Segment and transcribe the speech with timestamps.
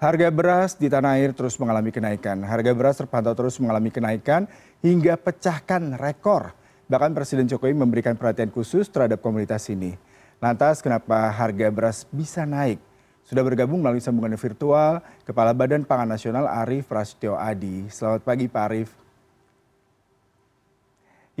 [0.00, 2.40] Harga beras di tanah air terus mengalami kenaikan.
[2.40, 4.48] Harga beras terpantau terus mengalami kenaikan
[4.80, 6.56] hingga pecahkan rekor.
[6.88, 10.00] Bahkan Presiden Jokowi memberikan perhatian khusus terhadap komunitas ini.
[10.40, 12.80] Lantas kenapa harga beras bisa naik?
[13.28, 17.92] Sudah bergabung melalui sambungan virtual Kepala Badan Pangan Nasional Arief Prasetyo Adi.
[17.92, 19.09] Selamat pagi Pak Arief.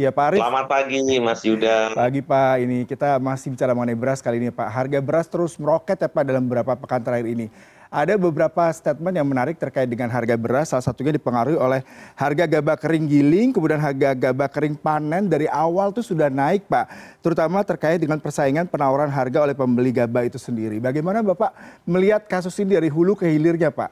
[0.00, 0.40] Ya Pak Arief.
[0.40, 1.92] Selamat pagi Mas Yuda.
[1.92, 4.68] Pagi Pak, ini kita masih bicara mengenai beras kali ini Pak.
[4.72, 7.52] Harga beras terus meroket ya Pak dalam beberapa pekan terakhir ini
[7.90, 11.82] ada beberapa statement yang menarik terkait dengan harga beras salah satunya dipengaruhi oleh
[12.14, 16.86] harga gabah kering giling kemudian harga gabah kering panen dari awal itu sudah naik pak
[17.18, 21.50] terutama terkait dengan persaingan penawaran harga oleh pembeli gabah itu sendiri bagaimana bapak
[21.82, 23.90] melihat kasus ini dari hulu ke hilirnya pak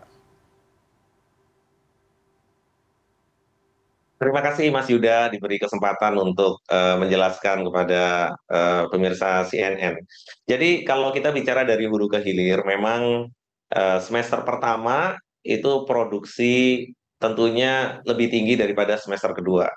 [4.19, 9.95] Terima kasih Mas Yuda diberi kesempatan untuk uh, menjelaskan kepada uh, pemirsa CNN.
[10.43, 13.31] Jadi kalau kita bicara dari hulu ke hilir, memang
[13.69, 15.13] Eh, semester pertama
[15.45, 16.89] itu produksi
[17.21, 19.69] tentunya lebih tinggi daripada semester kedua.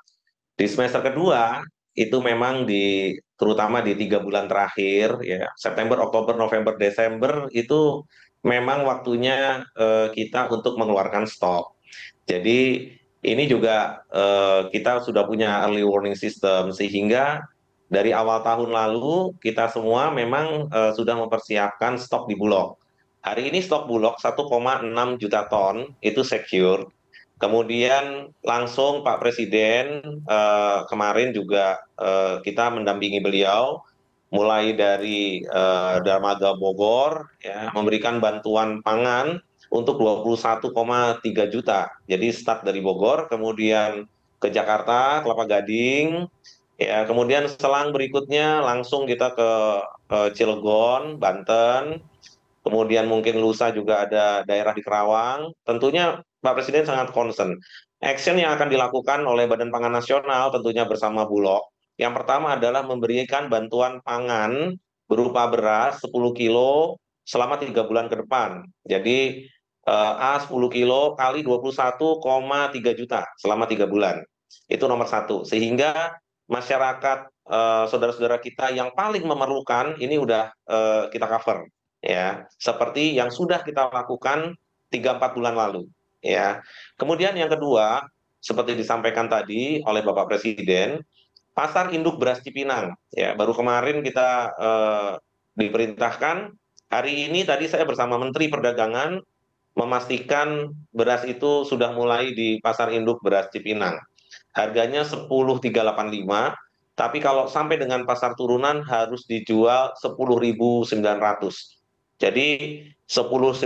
[0.56, 1.60] Di semester kedua
[1.92, 8.08] itu memang di terutama di tiga bulan terakhir ya September, Oktober, November, Desember itu
[8.48, 11.76] memang waktunya uh, kita untuk mengeluarkan stok.
[12.24, 12.88] Jadi
[13.22, 17.46] ini juga uh, kita sudah punya early warning system sehingga
[17.92, 22.82] dari awal tahun lalu kita semua memang uh, sudah mempersiapkan stok di Bulog
[23.22, 26.90] hari ini stok bulog 1,6 juta ton itu secure.
[27.42, 33.82] Kemudian langsung Pak Presiden eh, kemarin juga eh, kita mendampingi beliau
[34.30, 41.88] mulai dari eh, Darmaga Bogor ya memberikan bantuan pangan untuk 21,3 juta.
[42.06, 44.04] Jadi start dari Bogor kemudian
[44.38, 46.28] ke Jakarta, Kelapa Gading,
[46.76, 49.52] ya kemudian selang berikutnya langsung kita ke
[50.12, 52.04] eh, Cilegon, Banten,
[52.68, 57.56] kemudian mungkin lusa juga ada daerah di Kerawang, tentunya Pak Presiden sangat concern.
[58.02, 61.70] Action yang akan dilakukan oleh Badan Pangan Nasional tentunya bersama Bulog.
[62.02, 64.74] Yang pertama adalah memberikan bantuan pangan
[65.06, 68.66] berupa beras 10 kilo selama tiga bulan ke depan.
[68.90, 69.46] Jadi
[69.88, 74.22] eh, A 10 kilo kali 21,3 juta selama tiga bulan.
[74.68, 75.48] Itu nomor satu.
[75.48, 76.20] Sehingga
[76.52, 81.64] masyarakat eh, saudara-saudara kita yang paling memerlukan ini udah eh, kita cover
[82.04, 84.58] ya seperti yang sudah kita lakukan
[84.92, 85.88] tiga empat bulan lalu
[86.20, 86.60] ya
[86.98, 88.04] kemudian yang kedua
[88.42, 91.00] seperti disampaikan tadi oleh Bapak Presiden
[91.54, 95.12] pasar induk beras Cipinang ya baru kemarin kita eh,
[95.56, 96.52] diperintahkan
[96.90, 99.22] hari ini tadi saya bersama Menteri Perdagangan
[99.78, 104.00] memastikan beras itu sudah mulai di pasar induk beras Cipinang
[104.52, 105.72] harganya 10.385
[106.96, 111.82] tapi kalau sampai dengan pasar turunan harus dijual 10.900
[112.22, 112.48] jadi
[113.10, 113.66] 10.900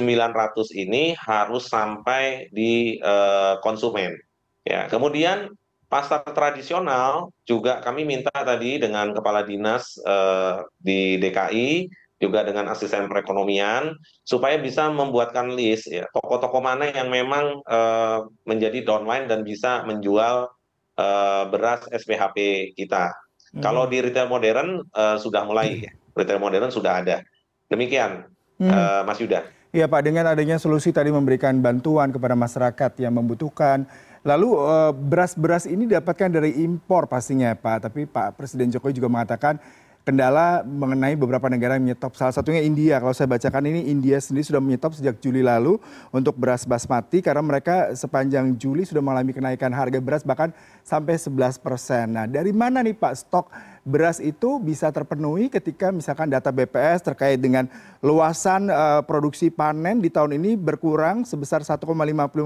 [0.80, 4.16] ini harus sampai di uh, konsumen.
[4.64, 5.52] Ya, kemudian
[5.92, 13.12] pasar tradisional juga kami minta tadi dengan kepala dinas uh, di DKI juga dengan asisten
[13.12, 13.92] perekonomian
[14.24, 20.48] supaya bisa membuatkan list ya toko-toko mana yang memang uh, menjadi downline dan bisa menjual
[20.96, 23.12] uh, beras SPHP kita.
[23.56, 23.62] Hmm.
[23.64, 26.16] Kalau di retail modern uh, sudah mulai, hmm.
[26.16, 27.20] retail modern sudah ada.
[27.68, 28.32] Demikian
[28.64, 28.72] hmm.
[28.72, 29.44] uh, Mas Yuda.
[29.76, 33.84] Iya Pak, dengan adanya solusi tadi memberikan bantuan kepada masyarakat yang membutuhkan,
[34.24, 34.56] lalu
[35.04, 39.60] beras-beras ini didapatkan dari impor pastinya Pak, tapi Pak Presiden Jokowi juga mengatakan
[40.06, 42.14] kendala mengenai beberapa negara yang menyetop.
[42.14, 43.02] Salah satunya India.
[43.02, 45.82] Kalau saya bacakan ini India sendiri sudah menyetop sejak Juli lalu
[46.14, 50.54] untuk beras basmati karena mereka sepanjang Juli sudah mengalami kenaikan harga beras bahkan
[50.86, 52.14] sampai 11 persen.
[52.14, 53.50] Nah dari mana nih Pak stok
[53.82, 57.66] beras itu bisa terpenuhi ketika misalkan data BPS terkait dengan
[58.06, 61.82] luasan uh, produksi panen di tahun ini berkurang sebesar 1,55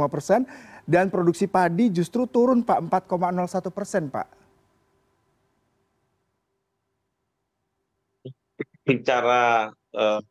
[0.08, 0.48] persen
[0.88, 4.39] dan produksi padi justru turun Pak 4,01 persen Pak.
[8.90, 10.22] Bicara eh,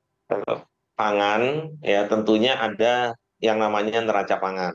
[0.98, 1.42] pangan
[1.78, 4.74] ya tentunya ada yang namanya neraca pangan.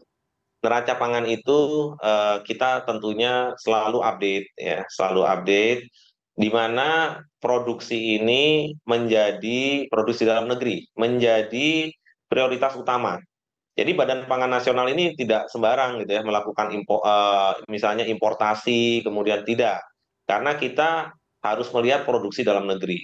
[0.64, 5.82] Neraca pangan itu eh, kita tentunya selalu update ya, selalu update
[6.34, 11.92] di mana produksi ini menjadi produksi dalam negeri, menjadi
[12.32, 13.20] prioritas utama.
[13.74, 19.42] Jadi Badan Pangan Nasional ini tidak sembarang gitu ya melakukan impo, uh, misalnya importasi kemudian
[19.46, 19.82] tidak,
[20.30, 21.10] karena kita
[21.42, 23.02] harus melihat produksi dalam negeri.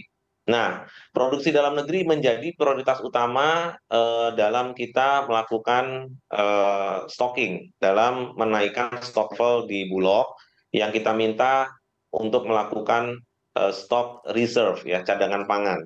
[0.49, 8.97] Nah, produksi dalam negeri menjadi prioritas utama uh, dalam kita melakukan uh, stocking, dalam menaikkan
[9.05, 10.33] stok full di Bulog
[10.73, 11.69] yang kita minta
[12.09, 13.21] untuk melakukan
[13.61, 15.85] uh, stok reserve ya cadangan pangan.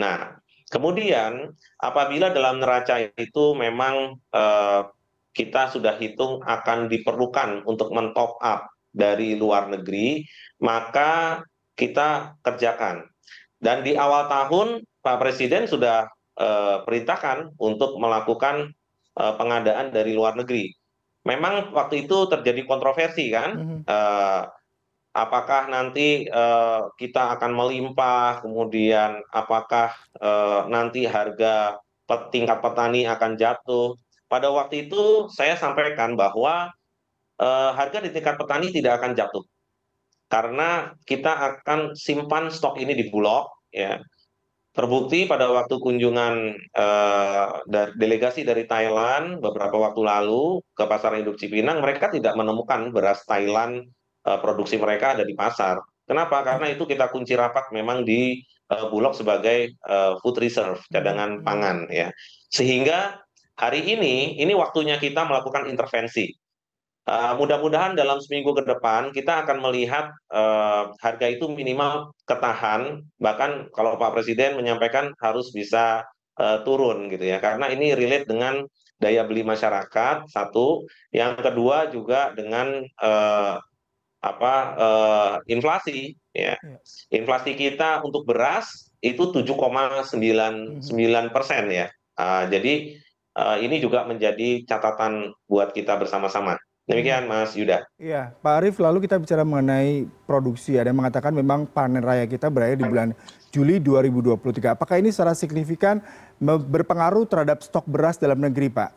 [0.00, 0.40] Nah,
[0.72, 4.82] kemudian apabila dalam neraca itu memang eh,
[5.34, 10.22] kita sudah hitung akan diperlukan untuk men-top up dari luar negeri,
[10.62, 11.42] maka
[11.74, 13.06] kita kerjakan.
[13.58, 16.06] Dan di awal tahun Pak Presiden sudah
[16.38, 18.70] eh, perintahkan untuk melakukan
[19.18, 20.70] eh, pengadaan dari luar negeri.
[21.26, 23.80] Memang waktu itu terjadi kontroversi kan, -hmm.
[23.84, 24.42] eh,
[25.12, 29.90] apakah nanti eh, kita akan melimpah, kemudian apakah
[30.22, 31.82] eh, nanti harga
[32.30, 33.98] tingkat petani akan jatuh.
[34.28, 36.70] Pada waktu itu saya sampaikan bahwa
[37.42, 39.44] eh, harga di tingkat petani tidak akan jatuh
[40.28, 43.98] karena kita akan simpan stok ini di Bulog ya.
[44.76, 47.66] Terbukti pada waktu kunjungan uh,
[47.98, 53.90] delegasi dari Thailand beberapa waktu lalu ke pasar induk Cipinang mereka tidak menemukan beras Thailand
[54.22, 55.82] uh, produksi mereka ada di pasar.
[56.06, 56.46] Kenapa?
[56.46, 58.38] Karena itu kita kunci rapat memang di
[58.70, 62.14] uh, Bulog sebagai uh, food reserve cadangan pangan ya.
[62.46, 63.18] Sehingga
[63.58, 66.30] hari ini ini waktunya kita melakukan intervensi
[67.08, 73.64] Uh, mudah-mudahan dalam seminggu ke depan kita akan melihat uh, harga itu minimal ketahan, bahkan
[73.72, 76.04] kalau Pak Presiden menyampaikan harus bisa
[76.36, 78.60] uh, turun gitu ya, karena ini relate dengan
[79.00, 83.56] daya beli masyarakat satu, yang kedua juga dengan uh,
[84.20, 86.76] apa uh, inflasi ya, iya.
[87.08, 90.84] inflasi kita untuk beras itu 7,99
[91.32, 91.88] persen ya,
[92.20, 93.00] uh, jadi
[93.32, 96.60] uh, ini juga menjadi catatan buat kita bersama-sama.
[96.88, 97.84] Demikian Mas Yuda.
[98.00, 100.80] Iya, Pak Arief, lalu kita bicara mengenai produksi.
[100.80, 103.12] Ada yang mengatakan memang panen raya kita berakhir di bulan
[103.52, 104.72] Juli 2023.
[104.72, 106.00] Apakah ini secara signifikan
[106.40, 108.90] berpengaruh terhadap stok beras dalam negeri, Pak?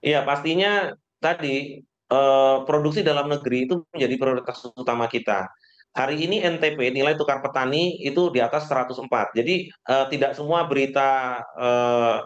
[0.00, 5.44] Iya, pastinya tadi eh, produksi dalam negeri itu menjadi prioritas utama kita.
[5.92, 9.36] Hari ini NTP nilai tukar petani itu di atas 104.
[9.36, 12.16] Jadi eh, tidak semua berita eh,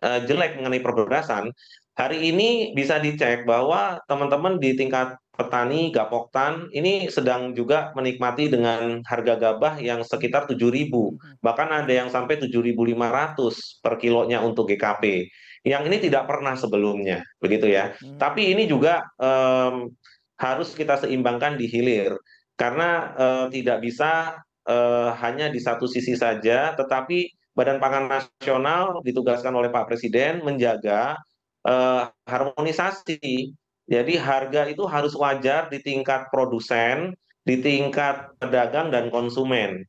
[0.00, 1.52] jelek mengenai perberasan,
[1.94, 9.00] hari ini bisa dicek bahwa teman-teman di tingkat petani Gapoktan ini sedang juga menikmati dengan
[9.08, 11.40] harga gabah yang sekitar 7.000, hmm.
[11.40, 15.32] bahkan ada yang sampai 7.500 per kilonya untuk GKP.
[15.64, 17.96] Yang ini tidak pernah sebelumnya, begitu ya.
[17.96, 18.20] Hmm.
[18.20, 19.88] Tapi ini juga um,
[20.36, 22.16] harus kita seimbangkan di hilir,
[22.60, 29.52] karena uh, tidak bisa uh, hanya di satu sisi saja, tetapi Badan Pangan Nasional ditugaskan
[29.54, 31.18] oleh Pak Presiden menjaga
[31.66, 33.52] eh, harmonisasi.
[33.90, 37.10] Jadi harga itu harus wajar di tingkat produsen,
[37.42, 39.82] di tingkat pedagang dan konsumen.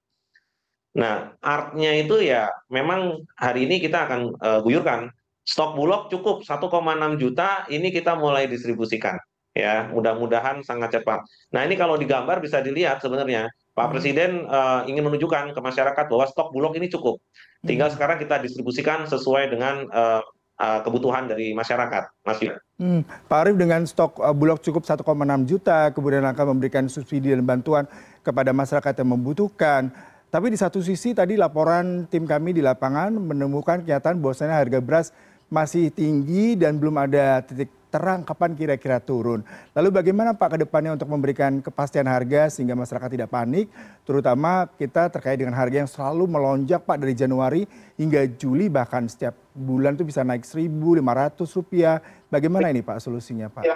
[0.98, 5.08] Nah, artnya itu ya memang hari ini kita akan uh, guyurkan
[5.48, 6.68] stok bulog cukup 1,6
[7.16, 9.16] juta ini kita mulai distribusikan
[9.52, 11.28] ya mudah-mudahan sangat cepat.
[11.52, 13.94] Nah ini kalau digambar bisa dilihat sebenarnya Pak hmm.
[13.96, 17.20] Presiden uh, ingin menunjukkan ke masyarakat bahwa stok bulog ini cukup.
[17.64, 17.96] Tinggal hmm.
[17.96, 20.22] sekarang kita distribusikan sesuai dengan uh,
[20.60, 22.40] uh, kebutuhan dari masyarakat, Mas.
[22.82, 23.02] Hmm.
[23.32, 25.08] Pak Arief dengan stok uh, bulog cukup 1,6
[25.48, 27.88] juta, kemudian akan memberikan subsidi dan bantuan
[28.22, 29.92] kepada masyarakat yang membutuhkan.
[30.32, 35.08] Tapi di satu sisi tadi laporan tim kami di lapangan menemukan kenyataan bahwasanya harga beras
[35.52, 39.44] masih tinggi dan belum ada titik terang kapan kira-kira turun.
[39.76, 43.68] Lalu bagaimana Pak ke depannya untuk memberikan kepastian harga sehingga masyarakat tidak panik,
[44.08, 47.68] terutama kita terkait dengan harga yang selalu melonjak Pak dari Januari
[48.00, 52.32] hingga Juli bahkan setiap bulan itu bisa naik Rp1.500.
[52.32, 53.68] Bagaimana ini Pak solusinya Pak?
[53.68, 53.76] Ya.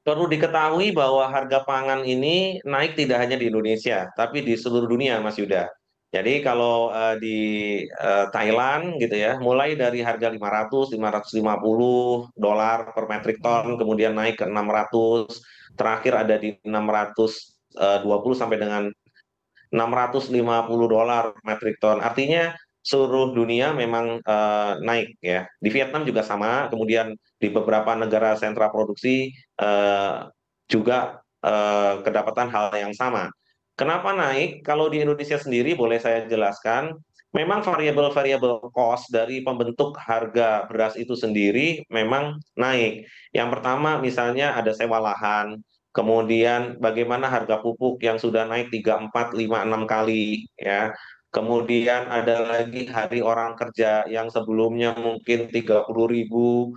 [0.00, 5.22] Perlu diketahui bahwa harga pangan ini naik tidak hanya di Indonesia, tapi di seluruh dunia
[5.22, 5.70] Mas Yuda.
[6.10, 7.38] Jadi kalau uh, di
[7.86, 14.42] uh, Thailand gitu ya, mulai dari harga 500, 550 dolar per metric ton, kemudian naik
[14.42, 15.30] ke 600,
[15.78, 17.14] terakhir ada di 620
[17.78, 18.82] eh, sampai dengan
[19.70, 20.34] 650
[20.90, 22.02] dolar per metric ton.
[22.02, 25.46] Artinya seluruh dunia memang uh, naik ya.
[25.62, 29.30] Di Vietnam juga sama, kemudian di beberapa negara sentra produksi
[29.62, 30.26] uh,
[30.66, 33.30] juga uh, kedapatan hal yang sama.
[33.80, 34.60] Kenapa naik?
[34.60, 37.00] Kalau di Indonesia sendiri boleh saya jelaskan,
[37.32, 43.08] memang variabel-variabel cost dari pembentuk harga beras itu sendiri memang naik.
[43.32, 45.64] Yang pertama misalnya ada sewa lahan,
[45.96, 50.92] kemudian bagaimana harga pupuk yang sudah naik 3, 4, 5, 6 kali ya.
[51.32, 56.74] Kemudian ada lagi hari orang kerja yang sebelumnya mungkin 30 ribu,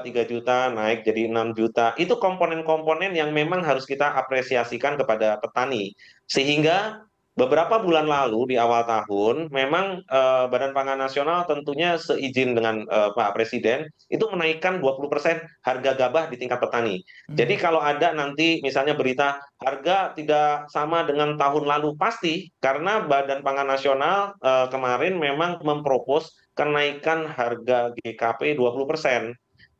[0.00, 5.92] tiga juta naik jadi enam juta itu komponen-komponen yang memang harus kita apresiasikan kepada petani
[6.24, 12.84] sehingga beberapa bulan lalu di awal tahun memang eh, Badan Pangan Nasional tentunya seizin dengan
[12.84, 17.00] eh, Pak Presiden itu menaikkan 20% harga gabah di tingkat petani.
[17.32, 17.62] Jadi Hmm.
[17.64, 23.68] kalau ada nanti misalnya berita harga tidak sama dengan tahun lalu pasti karena Badan Pangan
[23.68, 29.32] Nasional eh, kemarin memang mempropos kenaikan harga GKP 20%.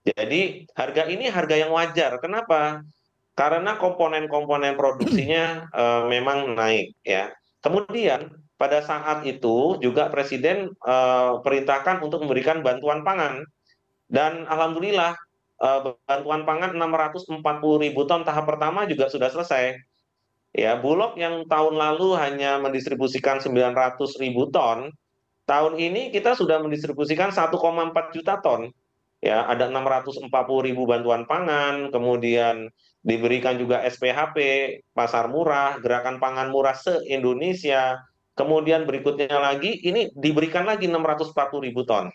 [0.03, 2.19] Jadi harga ini harga yang wajar.
[2.19, 2.83] Kenapa?
[3.39, 5.45] Karena komponen-komponen produksinya
[5.81, 7.31] eh, memang naik ya.
[7.63, 13.47] Kemudian pada saat itu juga Presiden eh, perintahkan untuk memberikan bantuan pangan
[14.11, 15.15] dan alhamdulillah
[15.63, 17.39] eh, bantuan pangan 640
[17.87, 19.79] ribu ton tahap pertama juga sudah selesai.
[20.53, 24.93] Ya, Bulog yang tahun lalu hanya mendistribusikan 900 ribu ton,
[25.49, 27.57] tahun ini kita sudah mendistribusikan 1,4
[28.13, 28.69] juta ton.
[29.23, 30.27] Ya, ada 640
[30.67, 32.67] ribu bantuan pangan, kemudian
[33.07, 34.39] diberikan juga SPHP,
[34.99, 38.03] pasar murah, gerakan pangan murah se-Indonesia.
[38.35, 42.11] Kemudian berikutnya lagi, ini diberikan lagi 640 ribu ton.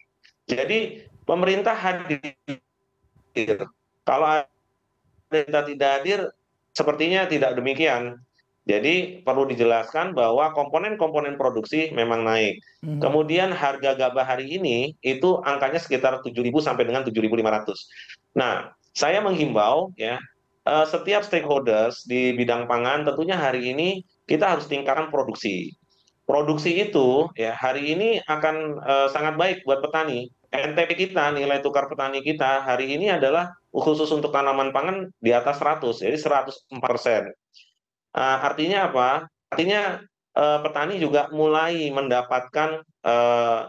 [0.52, 2.20] Jadi pemerintah hadir.
[4.04, 4.44] Kalau
[5.32, 6.20] pemerintah tidak hadir,
[6.76, 8.20] sepertinya tidak demikian.
[8.68, 12.60] Jadi perlu dijelaskan bahwa komponen-komponen produksi memang naik.
[12.84, 13.00] Mhm.
[13.00, 17.88] Kemudian harga gabah hari ini itu angkanya sekitar 7.000 sampai dengan 7.500.
[18.36, 20.20] Nah, saya menghimbau ya
[20.68, 25.72] eh, setiap stakeholders di bidang pangan tentunya hari ini kita harus tingkatkan produksi.
[26.28, 30.28] Produksi itu ya hari ini akan eh, sangat baik buat petani.
[30.48, 35.60] NTP kita, nilai tukar petani kita hari ini adalah khusus untuk tanaman pangan di atas
[35.60, 37.24] 100, jadi 104 persen.
[38.18, 39.10] Eh, artinya apa?
[39.54, 40.02] Artinya
[40.34, 43.60] eh, petani juga mulai mendapatkan eh,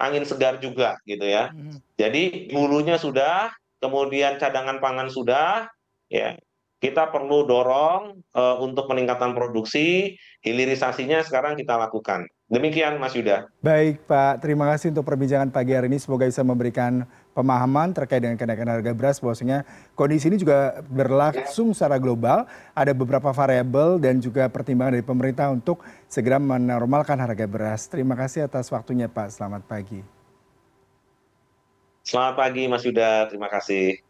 [0.00, 1.52] angin segar juga gitu ya.
[1.52, 1.76] Mhm.
[2.00, 5.68] Jadi hulunya sudah, kemudian cadangan pangan sudah,
[6.08, 6.40] ya
[6.80, 12.24] kita perlu dorong eh, untuk peningkatan produksi, hilirisasinya sekarang kita lakukan.
[12.50, 13.46] Demikian Mas Yuda.
[13.62, 16.02] Baik Pak, terima kasih untuk perbincangan pagi hari ini.
[16.02, 19.22] Semoga bisa memberikan pemahaman terkait dengan kenaikan harga beras.
[19.22, 19.62] Bahwasanya
[19.94, 22.50] kondisi ini juga berlangsung secara global.
[22.74, 27.86] Ada beberapa variabel dan juga pertimbangan dari pemerintah untuk segera menormalkan harga beras.
[27.86, 29.30] Terima kasih atas waktunya Pak.
[29.30, 30.02] Selamat pagi.
[32.02, 34.02] Selamat pagi Mas Yuda, terima kasih.